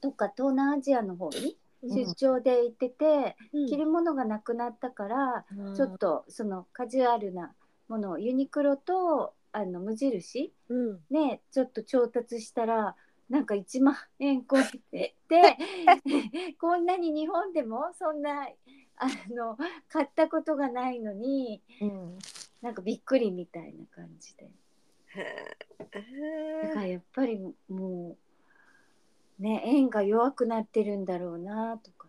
[0.00, 3.66] とか東南アジアの方に出張で行ってて、うん。
[3.66, 5.44] 着るものがなくなったから、
[5.76, 7.52] ちょっとそのカジュアルな
[7.88, 11.00] ものをユニクロとあの無印うん。
[11.10, 12.94] ねちょっと調達したら
[13.30, 15.58] なんか1万円超えてて
[16.60, 18.48] こんなに日本でもそんな
[18.96, 19.56] あの
[19.88, 22.18] 買ったことがないのにうん。
[22.60, 24.50] なんかびっくりみたいな感じで。
[26.62, 27.38] だからやっぱり
[27.68, 28.16] もう
[29.38, 32.08] ね円が弱くなってるんだろうなとか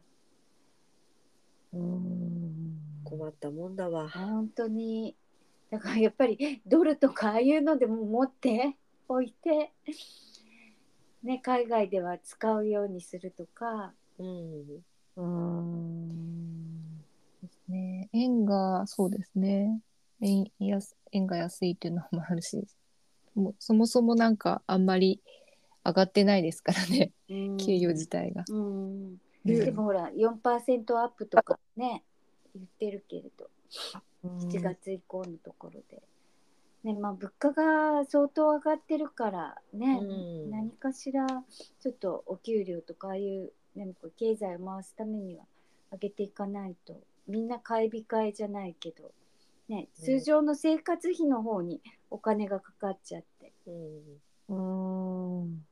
[1.74, 4.10] うん困ったもんだわ。
[4.10, 5.15] 本当に
[5.72, 8.76] だからやっぱりドルとかああいうのでも持って
[9.08, 9.72] おいて、
[11.24, 13.94] ね、海外では使うようにするとか。
[14.18, 14.84] うん。
[15.15, 17.00] うん
[17.42, 18.10] ですね。
[18.13, 19.82] 円がそうですね。
[20.22, 22.65] 円安円が安いっていうのもあるし、
[23.36, 25.22] もうそもそもなんかあんまり
[25.86, 27.12] 上がってないですからね。
[27.30, 28.44] うん給与自体が。
[29.46, 32.04] でもほら4%アップとかね
[32.54, 33.50] 言ってるけれど
[34.24, 36.04] 7月以降のところで、
[36.84, 41.26] ねまあ、物価が相当上がってるからね、うん何かしら
[41.80, 45.46] ちょっとお給料とかああいう何か経済を回すためには
[45.92, 49.12] 上げていかないとみんな買い控えじゃないけど、
[49.70, 53.54] ね、通常の生活費の方にお金がかかっちゃって。
[54.50, 55.65] うん。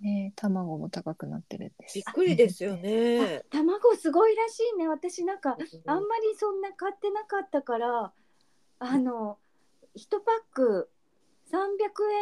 [0.00, 2.04] うんね、卵も高くなってるんですびっ。
[2.04, 3.42] くりですよね。
[3.50, 5.56] 卵すごいらしいね私なんか
[5.86, 8.12] あんまりそんな買ってなかったから
[8.78, 9.38] あの
[9.96, 10.90] 1パック
[11.50, 11.58] 300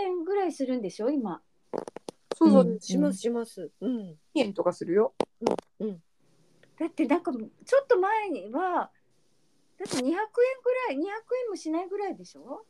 [0.05, 1.43] 円ぐらいするんでしょ今
[2.37, 3.71] そうそう、うんしますします。
[3.81, 3.99] うん。
[4.01, 5.15] 2円とかするよ。
[6.79, 8.91] だってなんかちょっと前には
[9.79, 12.65] だって200円ぐらい200円もしないぐらいでしょ？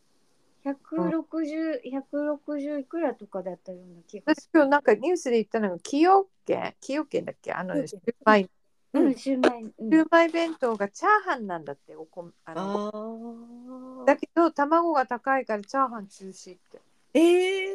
[0.64, 7.52] 160、160いくらとかだったような気がす私今日なんかニュースで言ったのが崎陽軒崎陽軒だっけ？
[7.52, 8.50] あのうんシューマイる。
[8.94, 9.62] うん、うん、シューマイ。
[9.62, 14.06] うんシューマイ弁当がチャーハンなんだっておこあのああ。
[14.06, 16.80] だけど卵が高いからチャーハン中止って。
[17.12, 17.66] え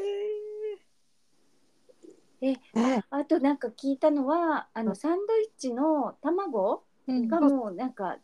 [2.42, 8.18] えねあとなんか聞いたのは、あのサンドイッチの卵うんがもうなんか。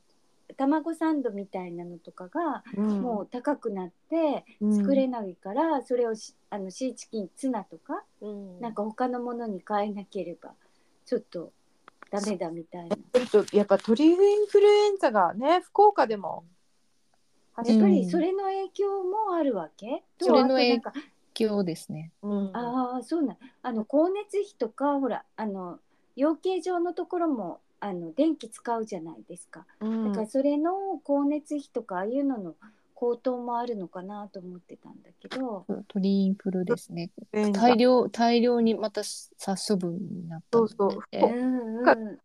[0.57, 2.63] 卵サンドみたいなのとかが
[3.01, 8.61] もう高くなって作れないから、それをしあのシーチキンツナとかうん。
[8.61, 10.53] なんか他のものに変えなければ
[11.05, 11.51] ちょっと
[12.09, 12.95] ダメだみたいな。
[13.51, 16.45] やっぱ鳥インフルエンザがね福岡でも
[17.57, 17.65] うん。
[17.65, 21.09] やっぱりそれの影響もあるわけ、それの影とあとなんか？
[21.37, 22.11] 今日ですね。
[22.21, 22.55] うん。
[22.55, 23.37] ああそうなん。
[23.61, 25.79] あの光熱費とかほらあの
[26.15, 29.63] 養鶏場のところもあの電気使うじゃないですか。
[29.79, 30.07] うん。
[30.09, 32.55] だからそれの光熱費とかああいうのの
[32.95, 35.65] 高騰もあるのかなと思ってたんだけど。
[35.87, 37.11] 鳥インフルですね。
[37.53, 40.57] 大量大量にまた殺処分になった。
[40.57, 40.89] そうそう。
[40.89, 41.85] うこんうん。
[41.85, 42.17] かね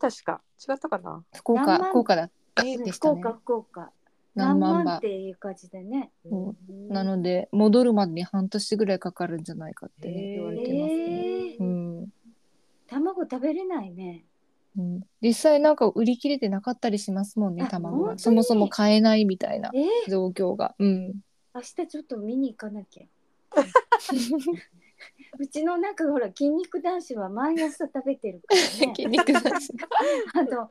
[0.00, 0.40] 確か。
[0.68, 1.22] 違ったかな？
[1.32, 2.30] 福岡福岡だ
[2.64, 3.20] えでしたね。
[3.20, 3.38] 福岡。
[3.38, 3.90] 福岡。
[4.34, 6.10] 何何万羽万っていう感じでね。
[6.24, 6.36] う。
[6.36, 11.54] んなので戻るまでに半年ぐらいかかるんじゃないかってね、言われてますね。
[11.54, 11.60] えー。
[11.60, 12.12] うん。
[12.88, 14.24] 卵食べれないね
[14.76, 19.78] うん、実際なんか売り切れてなかったりしますもんねあ卵がそもそも買えないみたいなえ？
[20.08, 20.74] ー状況が。
[20.78, 21.14] うん、
[21.54, 23.04] 明日ちょっと見に行かなきゃ。
[25.38, 28.94] うちのなんかほら筋肉男子は毎朝食べてるからね。
[28.96, 29.72] 筋肉だし
[30.34, 30.68] あの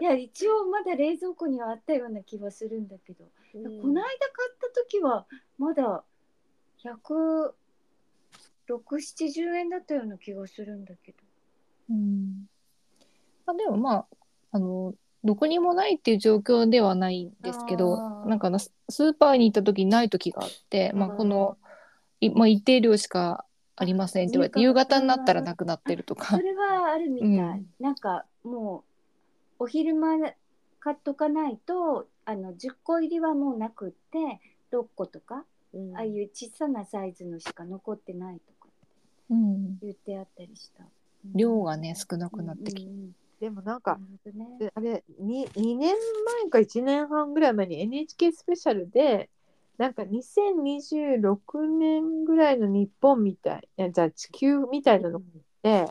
[0.00, 3.82] いや一応まだ冷蔵庫にはあったような気はするんだけど、うん。
[3.82, 4.08] この間買
[4.50, 5.26] った時は
[5.58, 6.04] まだ
[8.68, 11.18] 16070円だったような気がするんだけど。
[11.90, 12.46] うん。
[12.46, 12.53] ま
[13.46, 14.06] あ、でもまあ
[14.52, 21.56] あのどこにもないっていう状況ではないんですけどなんかなススーパーに行った時にない時があって、まあ、この、
[22.20, 26.36] いまあ、一定量しかありませんって言われて夕方になったらなくなってるとか。
[26.36, 26.42] そ。
[26.42, 27.66] れはあるみたい、うん。
[27.80, 28.84] なんかも
[29.58, 30.18] うお昼間
[30.78, 34.40] 買っとかないとあの10個入りはもうなくって
[34.72, 35.96] 6個とか、うん。
[35.96, 38.68] ああいう小さなサイズのしか残ってないとか
[39.30, 40.84] うん、言ってあったりした。
[41.34, 45.94] 量がね少なくなってきて、うんうんうんでもなんなかねであれ 2, 2年
[46.42, 49.28] 前か1年半ぐらい前に NHK スペシャルで
[49.76, 55.20] なんか2026年ぐらいの日本みたいいやじゃあ地球みたいなの
[55.62, 55.86] で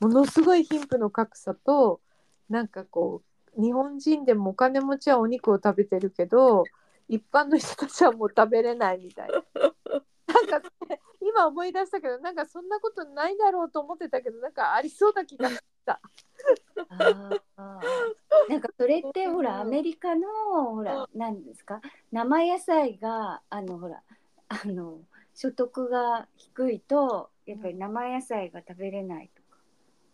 [0.00, 2.00] ものすごい貧富の格差と
[2.48, 3.22] なんかこ
[3.56, 6.64] う日本人でもお金持ちはお肉を食べてるけど
[7.08, 9.34] 一般の人たちはもう食べれないみたいな。
[10.32, 11.00] なんかね
[11.30, 16.00] 今思い出したけどなんかそんなことないだろうと思ってたけどなんかありそうな気がした。
[16.88, 20.26] あーなんかそれってほらアメリカの
[20.74, 21.80] ほら何ですか？
[22.12, 24.02] 生野菜があのほら
[24.48, 25.00] あの
[25.34, 29.58] 所得が低いとやっぱり生野菜が食べれないとか。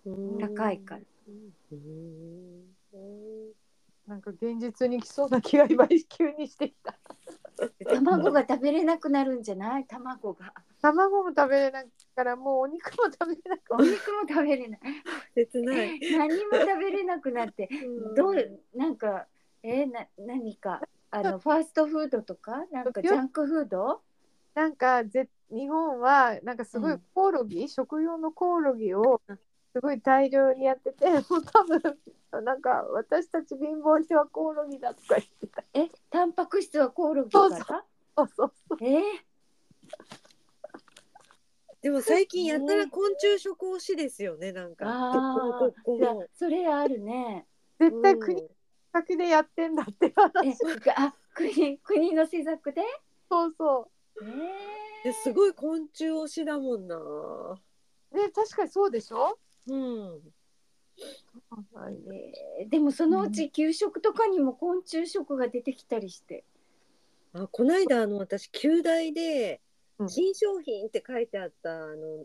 [0.06, 0.38] うん。
[0.38, 1.00] 高いから。
[1.72, 2.76] うん
[4.06, 6.94] なんか現実に来そうな気が今急にしてきた。
[7.92, 9.84] 卵が食べれなくなるんじゃない？
[9.86, 10.52] 卵が
[10.92, 14.80] 卵も食べれないからもうお肉も食べれなくお肉も食べれない。
[15.34, 16.00] 切ない。
[16.16, 17.68] 何も食べれなくなって。
[17.84, 18.14] うん。
[18.14, 19.26] どうなんか
[19.62, 22.66] えーな何かあのファーストフードとか？
[22.70, 24.00] なんかジャンクフード？
[24.54, 27.02] なんかぜ日本はなんかすごいうん。
[27.14, 29.20] コオロギ、食用のコオロギを
[29.72, 35.64] すごい大量にやっててもう多分なんか私たち貧乏人はコオロギだとか言ってた。
[35.74, 38.78] えタンパク質はコオロギからそうそうそう。
[38.80, 39.02] えー？
[41.86, 44.86] でも最近やったら昆虫食推しですよね、なんか。
[44.88, 45.70] あ。
[46.34, 47.46] それあるね。
[47.78, 48.42] 絶対国
[48.92, 50.58] 先でやってんだってえ話、
[50.96, 52.82] あ、国、国の施策で？
[53.30, 53.88] そうそ
[55.04, 56.96] えですごい昆虫推しだもんな。
[56.96, 57.56] う
[58.16, 59.38] ね確かにそうでしょ？
[59.68, 60.10] うん。
[61.72, 62.12] はいー
[62.62, 66.42] えーでもそのうち給食とかにも昆虫食が出てきたりして。
[67.32, 69.65] あ、この間あの私旧大でうん
[70.08, 72.24] 新商品って書いてあったあの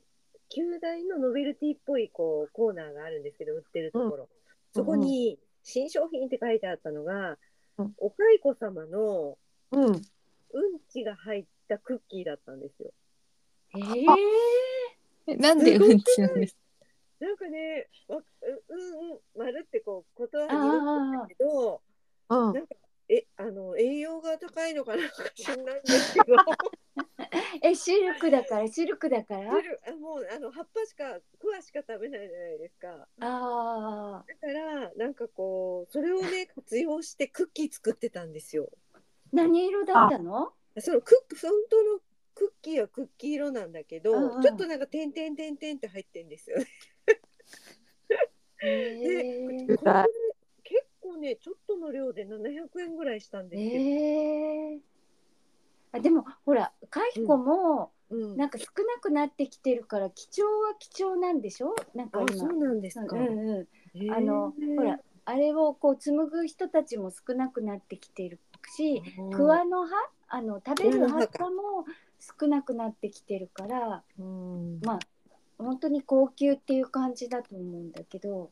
[0.50, 4.30] 旧大のノベルティっぽいこうコーナーがあるんですけど売ってるところ、
[4.74, 7.38] そこに新商品って書いてあったのが、
[7.78, 7.94] うん。
[7.98, 9.38] お蚕様の
[9.72, 9.86] うん。
[9.86, 10.02] うん
[10.90, 12.92] ちが入ったクッキーだったんですよ。
[13.74, 14.06] えー、
[15.28, 16.58] えなんでうんちなんです？
[17.22, 18.24] なんかね、わう
[18.68, 20.50] うんうん丸ってこうことはあー。
[20.50, 21.82] 言うんだけど、
[22.30, 22.54] うん。
[22.54, 22.76] なんか
[23.14, 26.36] えあの栄養が高いのかなんか知らないんですけど。
[27.64, 29.62] え、シルクだから、シルクだから？
[29.62, 39.00] 汁あもうあの葉っぱしか桑しか食べないじゃないですかあだからなんかこうそれをね 活用してクッキー作ってたんですよあ、
[39.34, 40.54] 何色だったの？
[40.80, 42.00] そのクッ本当の
[42.34, 46.66] クッキーはクッキー色なんだけど、うんうんちょっとなんか点々点々って入ってんですよね
[48.64, 50.08] え絶対
[51.22, 54.80] ねちょっとの量で700円ぐらいしたんですけど、ええ
[55.94, 58.38] あでもほら蚕もうん。
[58.38, 61.74] なんか少なくなってきてるから貴重は貴重なんでしょ？
[61.96, 62.34] なんか今。
[62.34, 64.18] あそうなんですか、うんうんへー。
[64.18, 68.40] あのほらあれをこう紡ぐ人たちも少なくなってきてる
[68.76, 69.02] し
[69.34, 69.94] 桑の葉？
[70.28, 71.86] あの食べる葉っぱも
[72.20, 74.80] 少なくなってきてるからうん。
[74.84, 75.00] まあ
[75.58, 78.50] 本当に高級っていう感じだと思うんだけど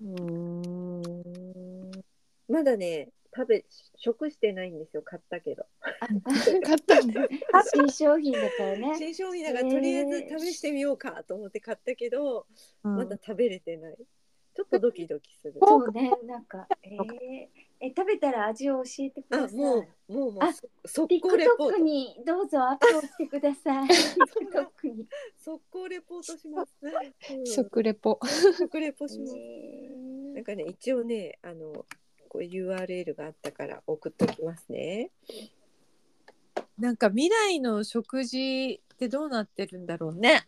[0.00, 1.02] うん。
[2.48, 3.64] まだね食べ
[3.96, 5.66] 食してないんですよ買ったけど。
[6.62, 7.28] 買ったんで
[7.74, 8.94] 新商品だからね。
[8.96, 12.46] 新商品だからとりあえず試してみようかと思って買ったけど、
[12.84, 12.96] うん。
[12.96, 13.96] まだ食べれてない
[14.54, 15.54] ちょっとドキドキする。
[15.60, 17.48] そうねなんかえー、
[17.80, 19.58] え食べたら味を教えてください。
[19.58, 21.78] あもうもうもう速攻レポート。
[21.78, 23.88] にどうぞアップをしてください。
[24.88, 26.72] TikTok に、速攻レポートします、
[27.34, 27.46] うん。
[27.46, 28.20] 食レポ。
[28.58, 29.34] 食レポします。
[29.34, 29.40] ね
[30.34, 31.84] なんかね一応ねあの
[32.28, 35.10] こう URL があったから送っときますね。
[36.78, 40.46] なんか未来の食事ってどうなってるんだろうね。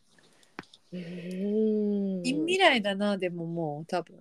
[0.96, 4.16] うん近未来だなでももう多分。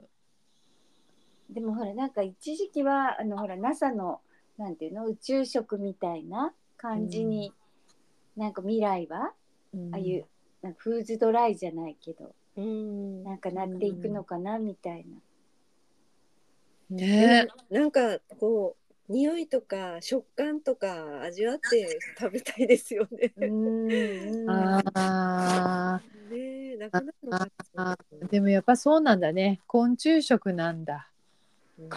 [1.50, 4.22] でもほらなんか一時期はあのほら NASA の
[4.58, 7.54] なんていうの宇宙食みたいな感じに、
[8.38, 9.34] なんか未来は、あ
[9.94, 10.26] あいう
[10.62, 13.24] なんかフーズドライじゃないけどうん。
[13.24, 15.06] なんかなっていくのかなみたい
[16.90, 16.98] な。
[16.98, 17.48] ね。
[17.70, 18.76] なんかこ
[19.10, 23.34] う匂いとか食感とか味わって食べたいですよね。
[23.38, 24.50] うんうん。
[24.50, 24.84] あ
[25.96, 26.02] あ
[26.36, 29.62] ねえなくなるのかなーでもやっぱそうなんだね。
[29.68, 31.10] 昆虫食なんだ。
[31.80, 31.90] うん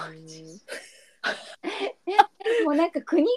[2.64, 3.28] もうなんか国が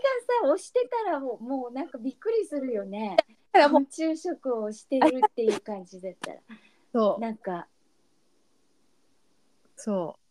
[0.44, 3.18] さ押してたらもうもうなんかびっくりするよね。
[3.54, 6.40] 昆虫食をしてるっていう感じだったら。
[6.94, 7.22] そう。
[7.22, 7.68] なんか。
[9.76, 10.22] そう。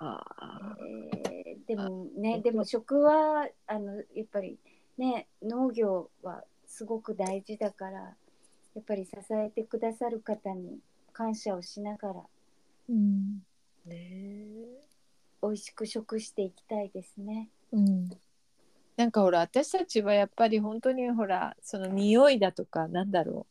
[0.00, 4.58] ああえーでもねでも食はあのやっぱり
[4.96, 8.14] ね農業はすごく大事だから
[8.74, 10.78] やっぱり支えてくださる方に
[11.12, 12.14] 感謝をしながら
[12.88, 13.42] うん。
[13.84, 14.38] ねえ。
[15.42, 17.48] 美味しく食していきたいですね。
[17.72, 18.10] うん。
[18.96, 23.46] なんかほら私たちはやっぱり本当にほらその匂いだとかなんだろ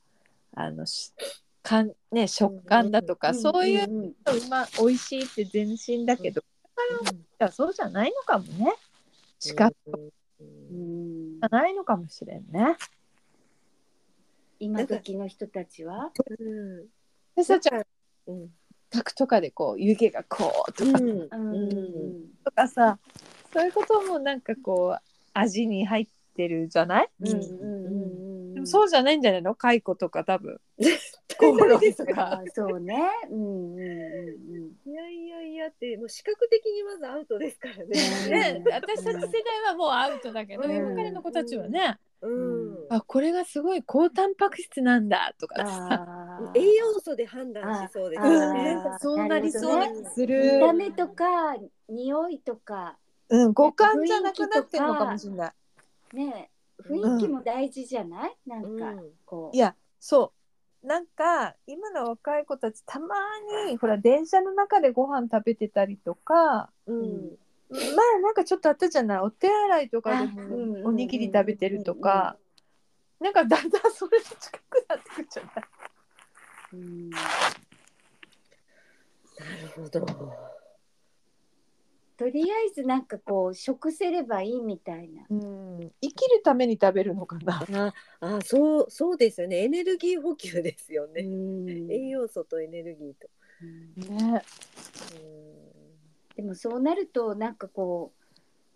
[0.54, 0.60] う。
[0.60, 1.14] あのし
[1.62, 6.44] かんね食感だとか、そういううんのうま美味しいって全身だけど、い
[7.38, 8.74] やそうじゃないのかもね。
[9.40, 9.74] 視覚
[10.40, 11.40] うん。
[11.40, 12.76] ないのかもしれんね。
[14.60, 16.12] 今時の人たちは？
[16.40, 16.88] うん。
[17.36, 17.84] 私たちは
[18.28, 18.50] うん。
[18.90, 20.92] 宅とかでこう湯気がこうとか。
[21.00, 21.10] うん。
[21.10, 21.54] うん。
[21.54, 21.56] う
[22.10, 22.14] ん。
[22.44, 23.00] とかさ
[23.54, 25.02] そういうこともなんかこう
[25.34, 27.30] 味に入ってるじゃない、うん。
[27.30, 27.40] うん。
[27.40, 28.54] うん。
[28.54, 29.54] でもそうじゃないんじゃないの？
[29.60, 30.60] 蚕とか多分。
[31.40, 33.10] コオロギとかあそうね。
[33.30, 37.86] うんうんうんいやいやいやってもう視覚的にまずアウトですからね。
[38.30, 45.66] ね、私たち世代はもうアウトだけど、うん今からの子たちはね、うんあこれがすごい高タンパク質なんだとうん。
[45.66, 48.78] か栄養素で判断しそうですね。
[48.78, 49.84] ーそうなりそう
[50.14, 50.60] す見る。
[50.60, 51.56] た目とか
[51.90, 52.98] 匂いとか
[53.30, 55.54] うん、五感じゃなくなってるのかもしれな
[56.14, 56.16] い。
[56.16, 56.50] ね
[56.82, 58.38] 雰囲気も大事じゃない？
[58.48, 59.56] なんかうんこう。
[59.56, 60.37] いや、そう。
[60.88, 63.16] なんか今の若い子たちたま
[63.68, 67.38] にほら電車の中でご飯食べてたりとかうん。
[67.70, 67.82] 前
[68.22, 72.38] なんかちょっとあったじゃないお手洗いとかでもおにぎり食べてるとか
[73.20, 74.38] なんかだんだんそれに近
[74.70, 75.54] くなってくるじゃない
[76.72, 77.10] うん。
[77.10, 77.26] なる
[79.76, 80.06] ほど。
[82.18, 85.24] とりあえずなんかこう食せればいいみたいな。
[85.30, 87.94] うん、生きるために食べるのかな。
[88.20, 91.22] ああそうそうですよねエネルギー補給ですようね。
[91.22, 93.30] ん栄養素とエネルギーと。
[93.62, 94.42] うんね、
[96.36, 98.12] でもそうなるとなんかこ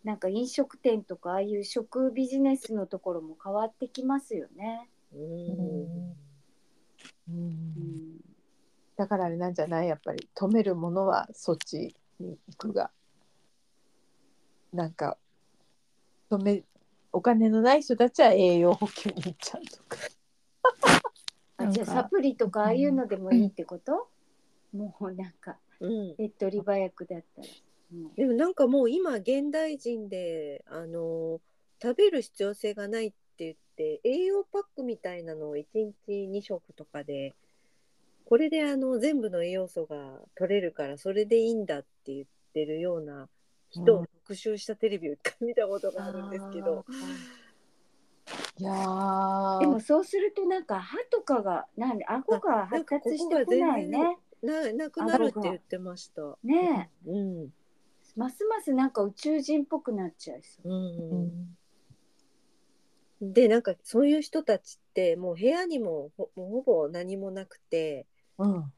[0.04, 4.90] うなんか飲食店とかああいう食ビジネスのところも変わってきますよね。
[5.14, 5.26] うんう
[5.84, 6.16] ん
[7.30, 8.18] うん
[8.98, 9.88] だからあれなんじゃない？
[9.88, 12.92] やっぱり止めるものはそっちに行くが
[14.74, 15.18] なんか
[16.30, 16.64] 止め
[17.12, 19.98] お金のない人たちは栄養補給に行っちゃうとか。
[21.58, 24.08] あじゃあサプリとかああいうのでもいいってこと、
[24.74, 26.16] もうなんかうん。
[26.16, 27.48] 手っ取り早くだったら。
[27.94, 28.16] うん。
[28.16, 31.42] でもなんかもう今現代人であの
[31.82, 37.34] 食べる必要性がないって言って栄養パックみたいなのを1日2食とかで
[38.26, 43.28] これであの全部の栄養素が取れるからそれでいいんだって言ってるような
[43.72, 46.86] 人を復習したテレビを一回見たことがあるんですけど、
[48.58, 54.18] いやーでもそうするとなんか歯とかがなんで顎が発達してこないね。
[54.42, 56.38] ななくなるって言ってました。
[56.44, 57.44] ねうん。
[57.46, 57.48] え
[58.16, 60.76] ますますなんか宇宙人っぽくなっちゃいそうう。
[63.22, 68.06] うんんでなんかそういう人たちってもう部屋にもほもうほぼ何もなくて
[68.38, 68.56] うん。
[68.58, 68.72] あ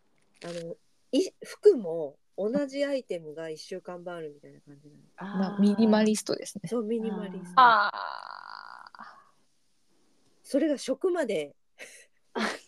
[0.43, 0.75] の
[1.11, 5.37] い服も同じアイテムが1週間分あるみたいな感じなの。
[5.37, 6.67] まあ、ミニマリストですね。
[6.67, 7.53] そうミニマリスト。
[7.57, 7.91] あ
[10.43, 11.55] それが食まで。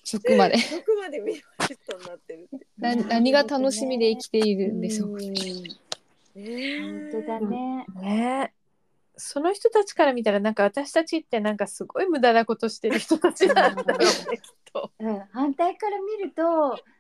[0.04, 0.58] 食まで。
[0.60, 2.68] 食までミニマリストになってるって。
[2.78, 5.34] な何が楽しみで生きているんでしょうね
[6.36, 7.86] 本当だね。
[8.02, 8.54] ね
[9.18, 14.92] その人たちから見たらなんか私たちってなんかすごい無駄なことしてる人たちなんだろうねきっと。
[15.00, 16.44] うん、反対から見ると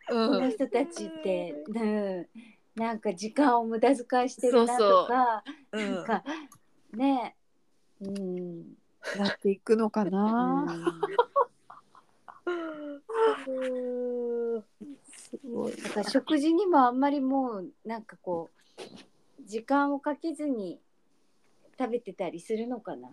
[0.07, 2.27] こうん、の人たちって、うん、
[2.75, 6.23] なんか時間を無駄遣いしてるなとかうんなんか
[6.93, 7.35] ね
[8.01, 8.75] うん、
[9.17, 10.73] なっていくのかうな。
[10.73, 11.01] ん、
[13.47, 14.63] うん。
[15.07, 15.73] すごい。
[15.81, 18.81] だから食事にもあんまりもうなんかこう
[19.47, 20.79] 時間をかけずに
[21.79, 23.09] 食べてたりするのかな。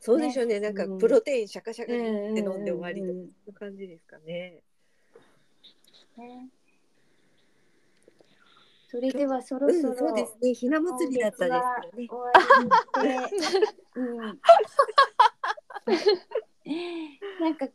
[0.00, 0.60] そうでしょうね。
[0.60, 0.98] なんかうん。
[0.98, 4.62] プロテインシャカシャカうんって飲んで終わりとかうんうんそういう感じですかね。
[6.16, 6.48] ね
[8.88, 10.54] それではそろうん、そろ、そうですね。
[10.54, 11.56] ひな祭りだったです
[11.96, 12.06] ね。
[12.08, 12.30] 終わ
[13.02, 13.58] りにして、
[13.96, 14.16] うん、
[17.40, 17.66] なんか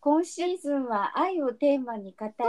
[0.00, 2.42] 今シーズンは愛をテーマに語って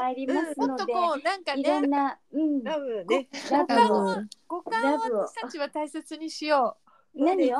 [0.00, 3.28] まいりますので、もっとこうなんかいろんねな、うん、多分ね。
[3.50, 4.16] ラブを。
[4.48, 6.76] 五感を私たちは大切にしよ
[7.14, 7.24] う。
[7.24, 7.58] 何を？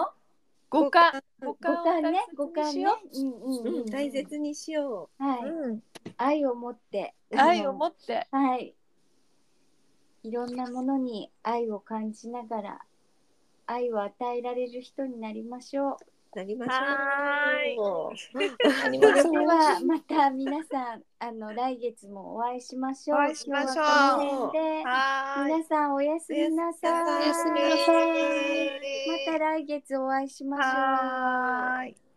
[0.71, 1.23] 五感。
[1.41, 2.03] 五感。
[2.03, 2.27] ね。
[2.37, 2.83] 五を大感ね。
[2.83, 3.31] 切にしよ、うん。
[3.31, 3.35] うん
[3.67, 3.83] う、うん。
[3.83, 5.53] ん、大切にしよはい、う。
[5.53, 5.83] うん、
[6.17, 7.15] 愛を持って。
[7.37, 8.27] 愛を持って。
[8.31, 8.75] はい。
[10.29, 12.81] いろんなものに愛を感じながら
[13.67, 15.97] 愛を与えられる人になりましょう。
[16.35, 16.37] う。
[16.37, 18.39] なりましはょう。
[18.85, 23.19] ありますそれではまた皆さん あの来月もお会いしましょう。
[23.19, 24.53] お会いしましょう。
[25.45, 26.93] 皆さんおやすみなさい。
[26.93, 30.65] おやすみなさいまた来月お会いしましょう。
[30.67, 32.08] はーい。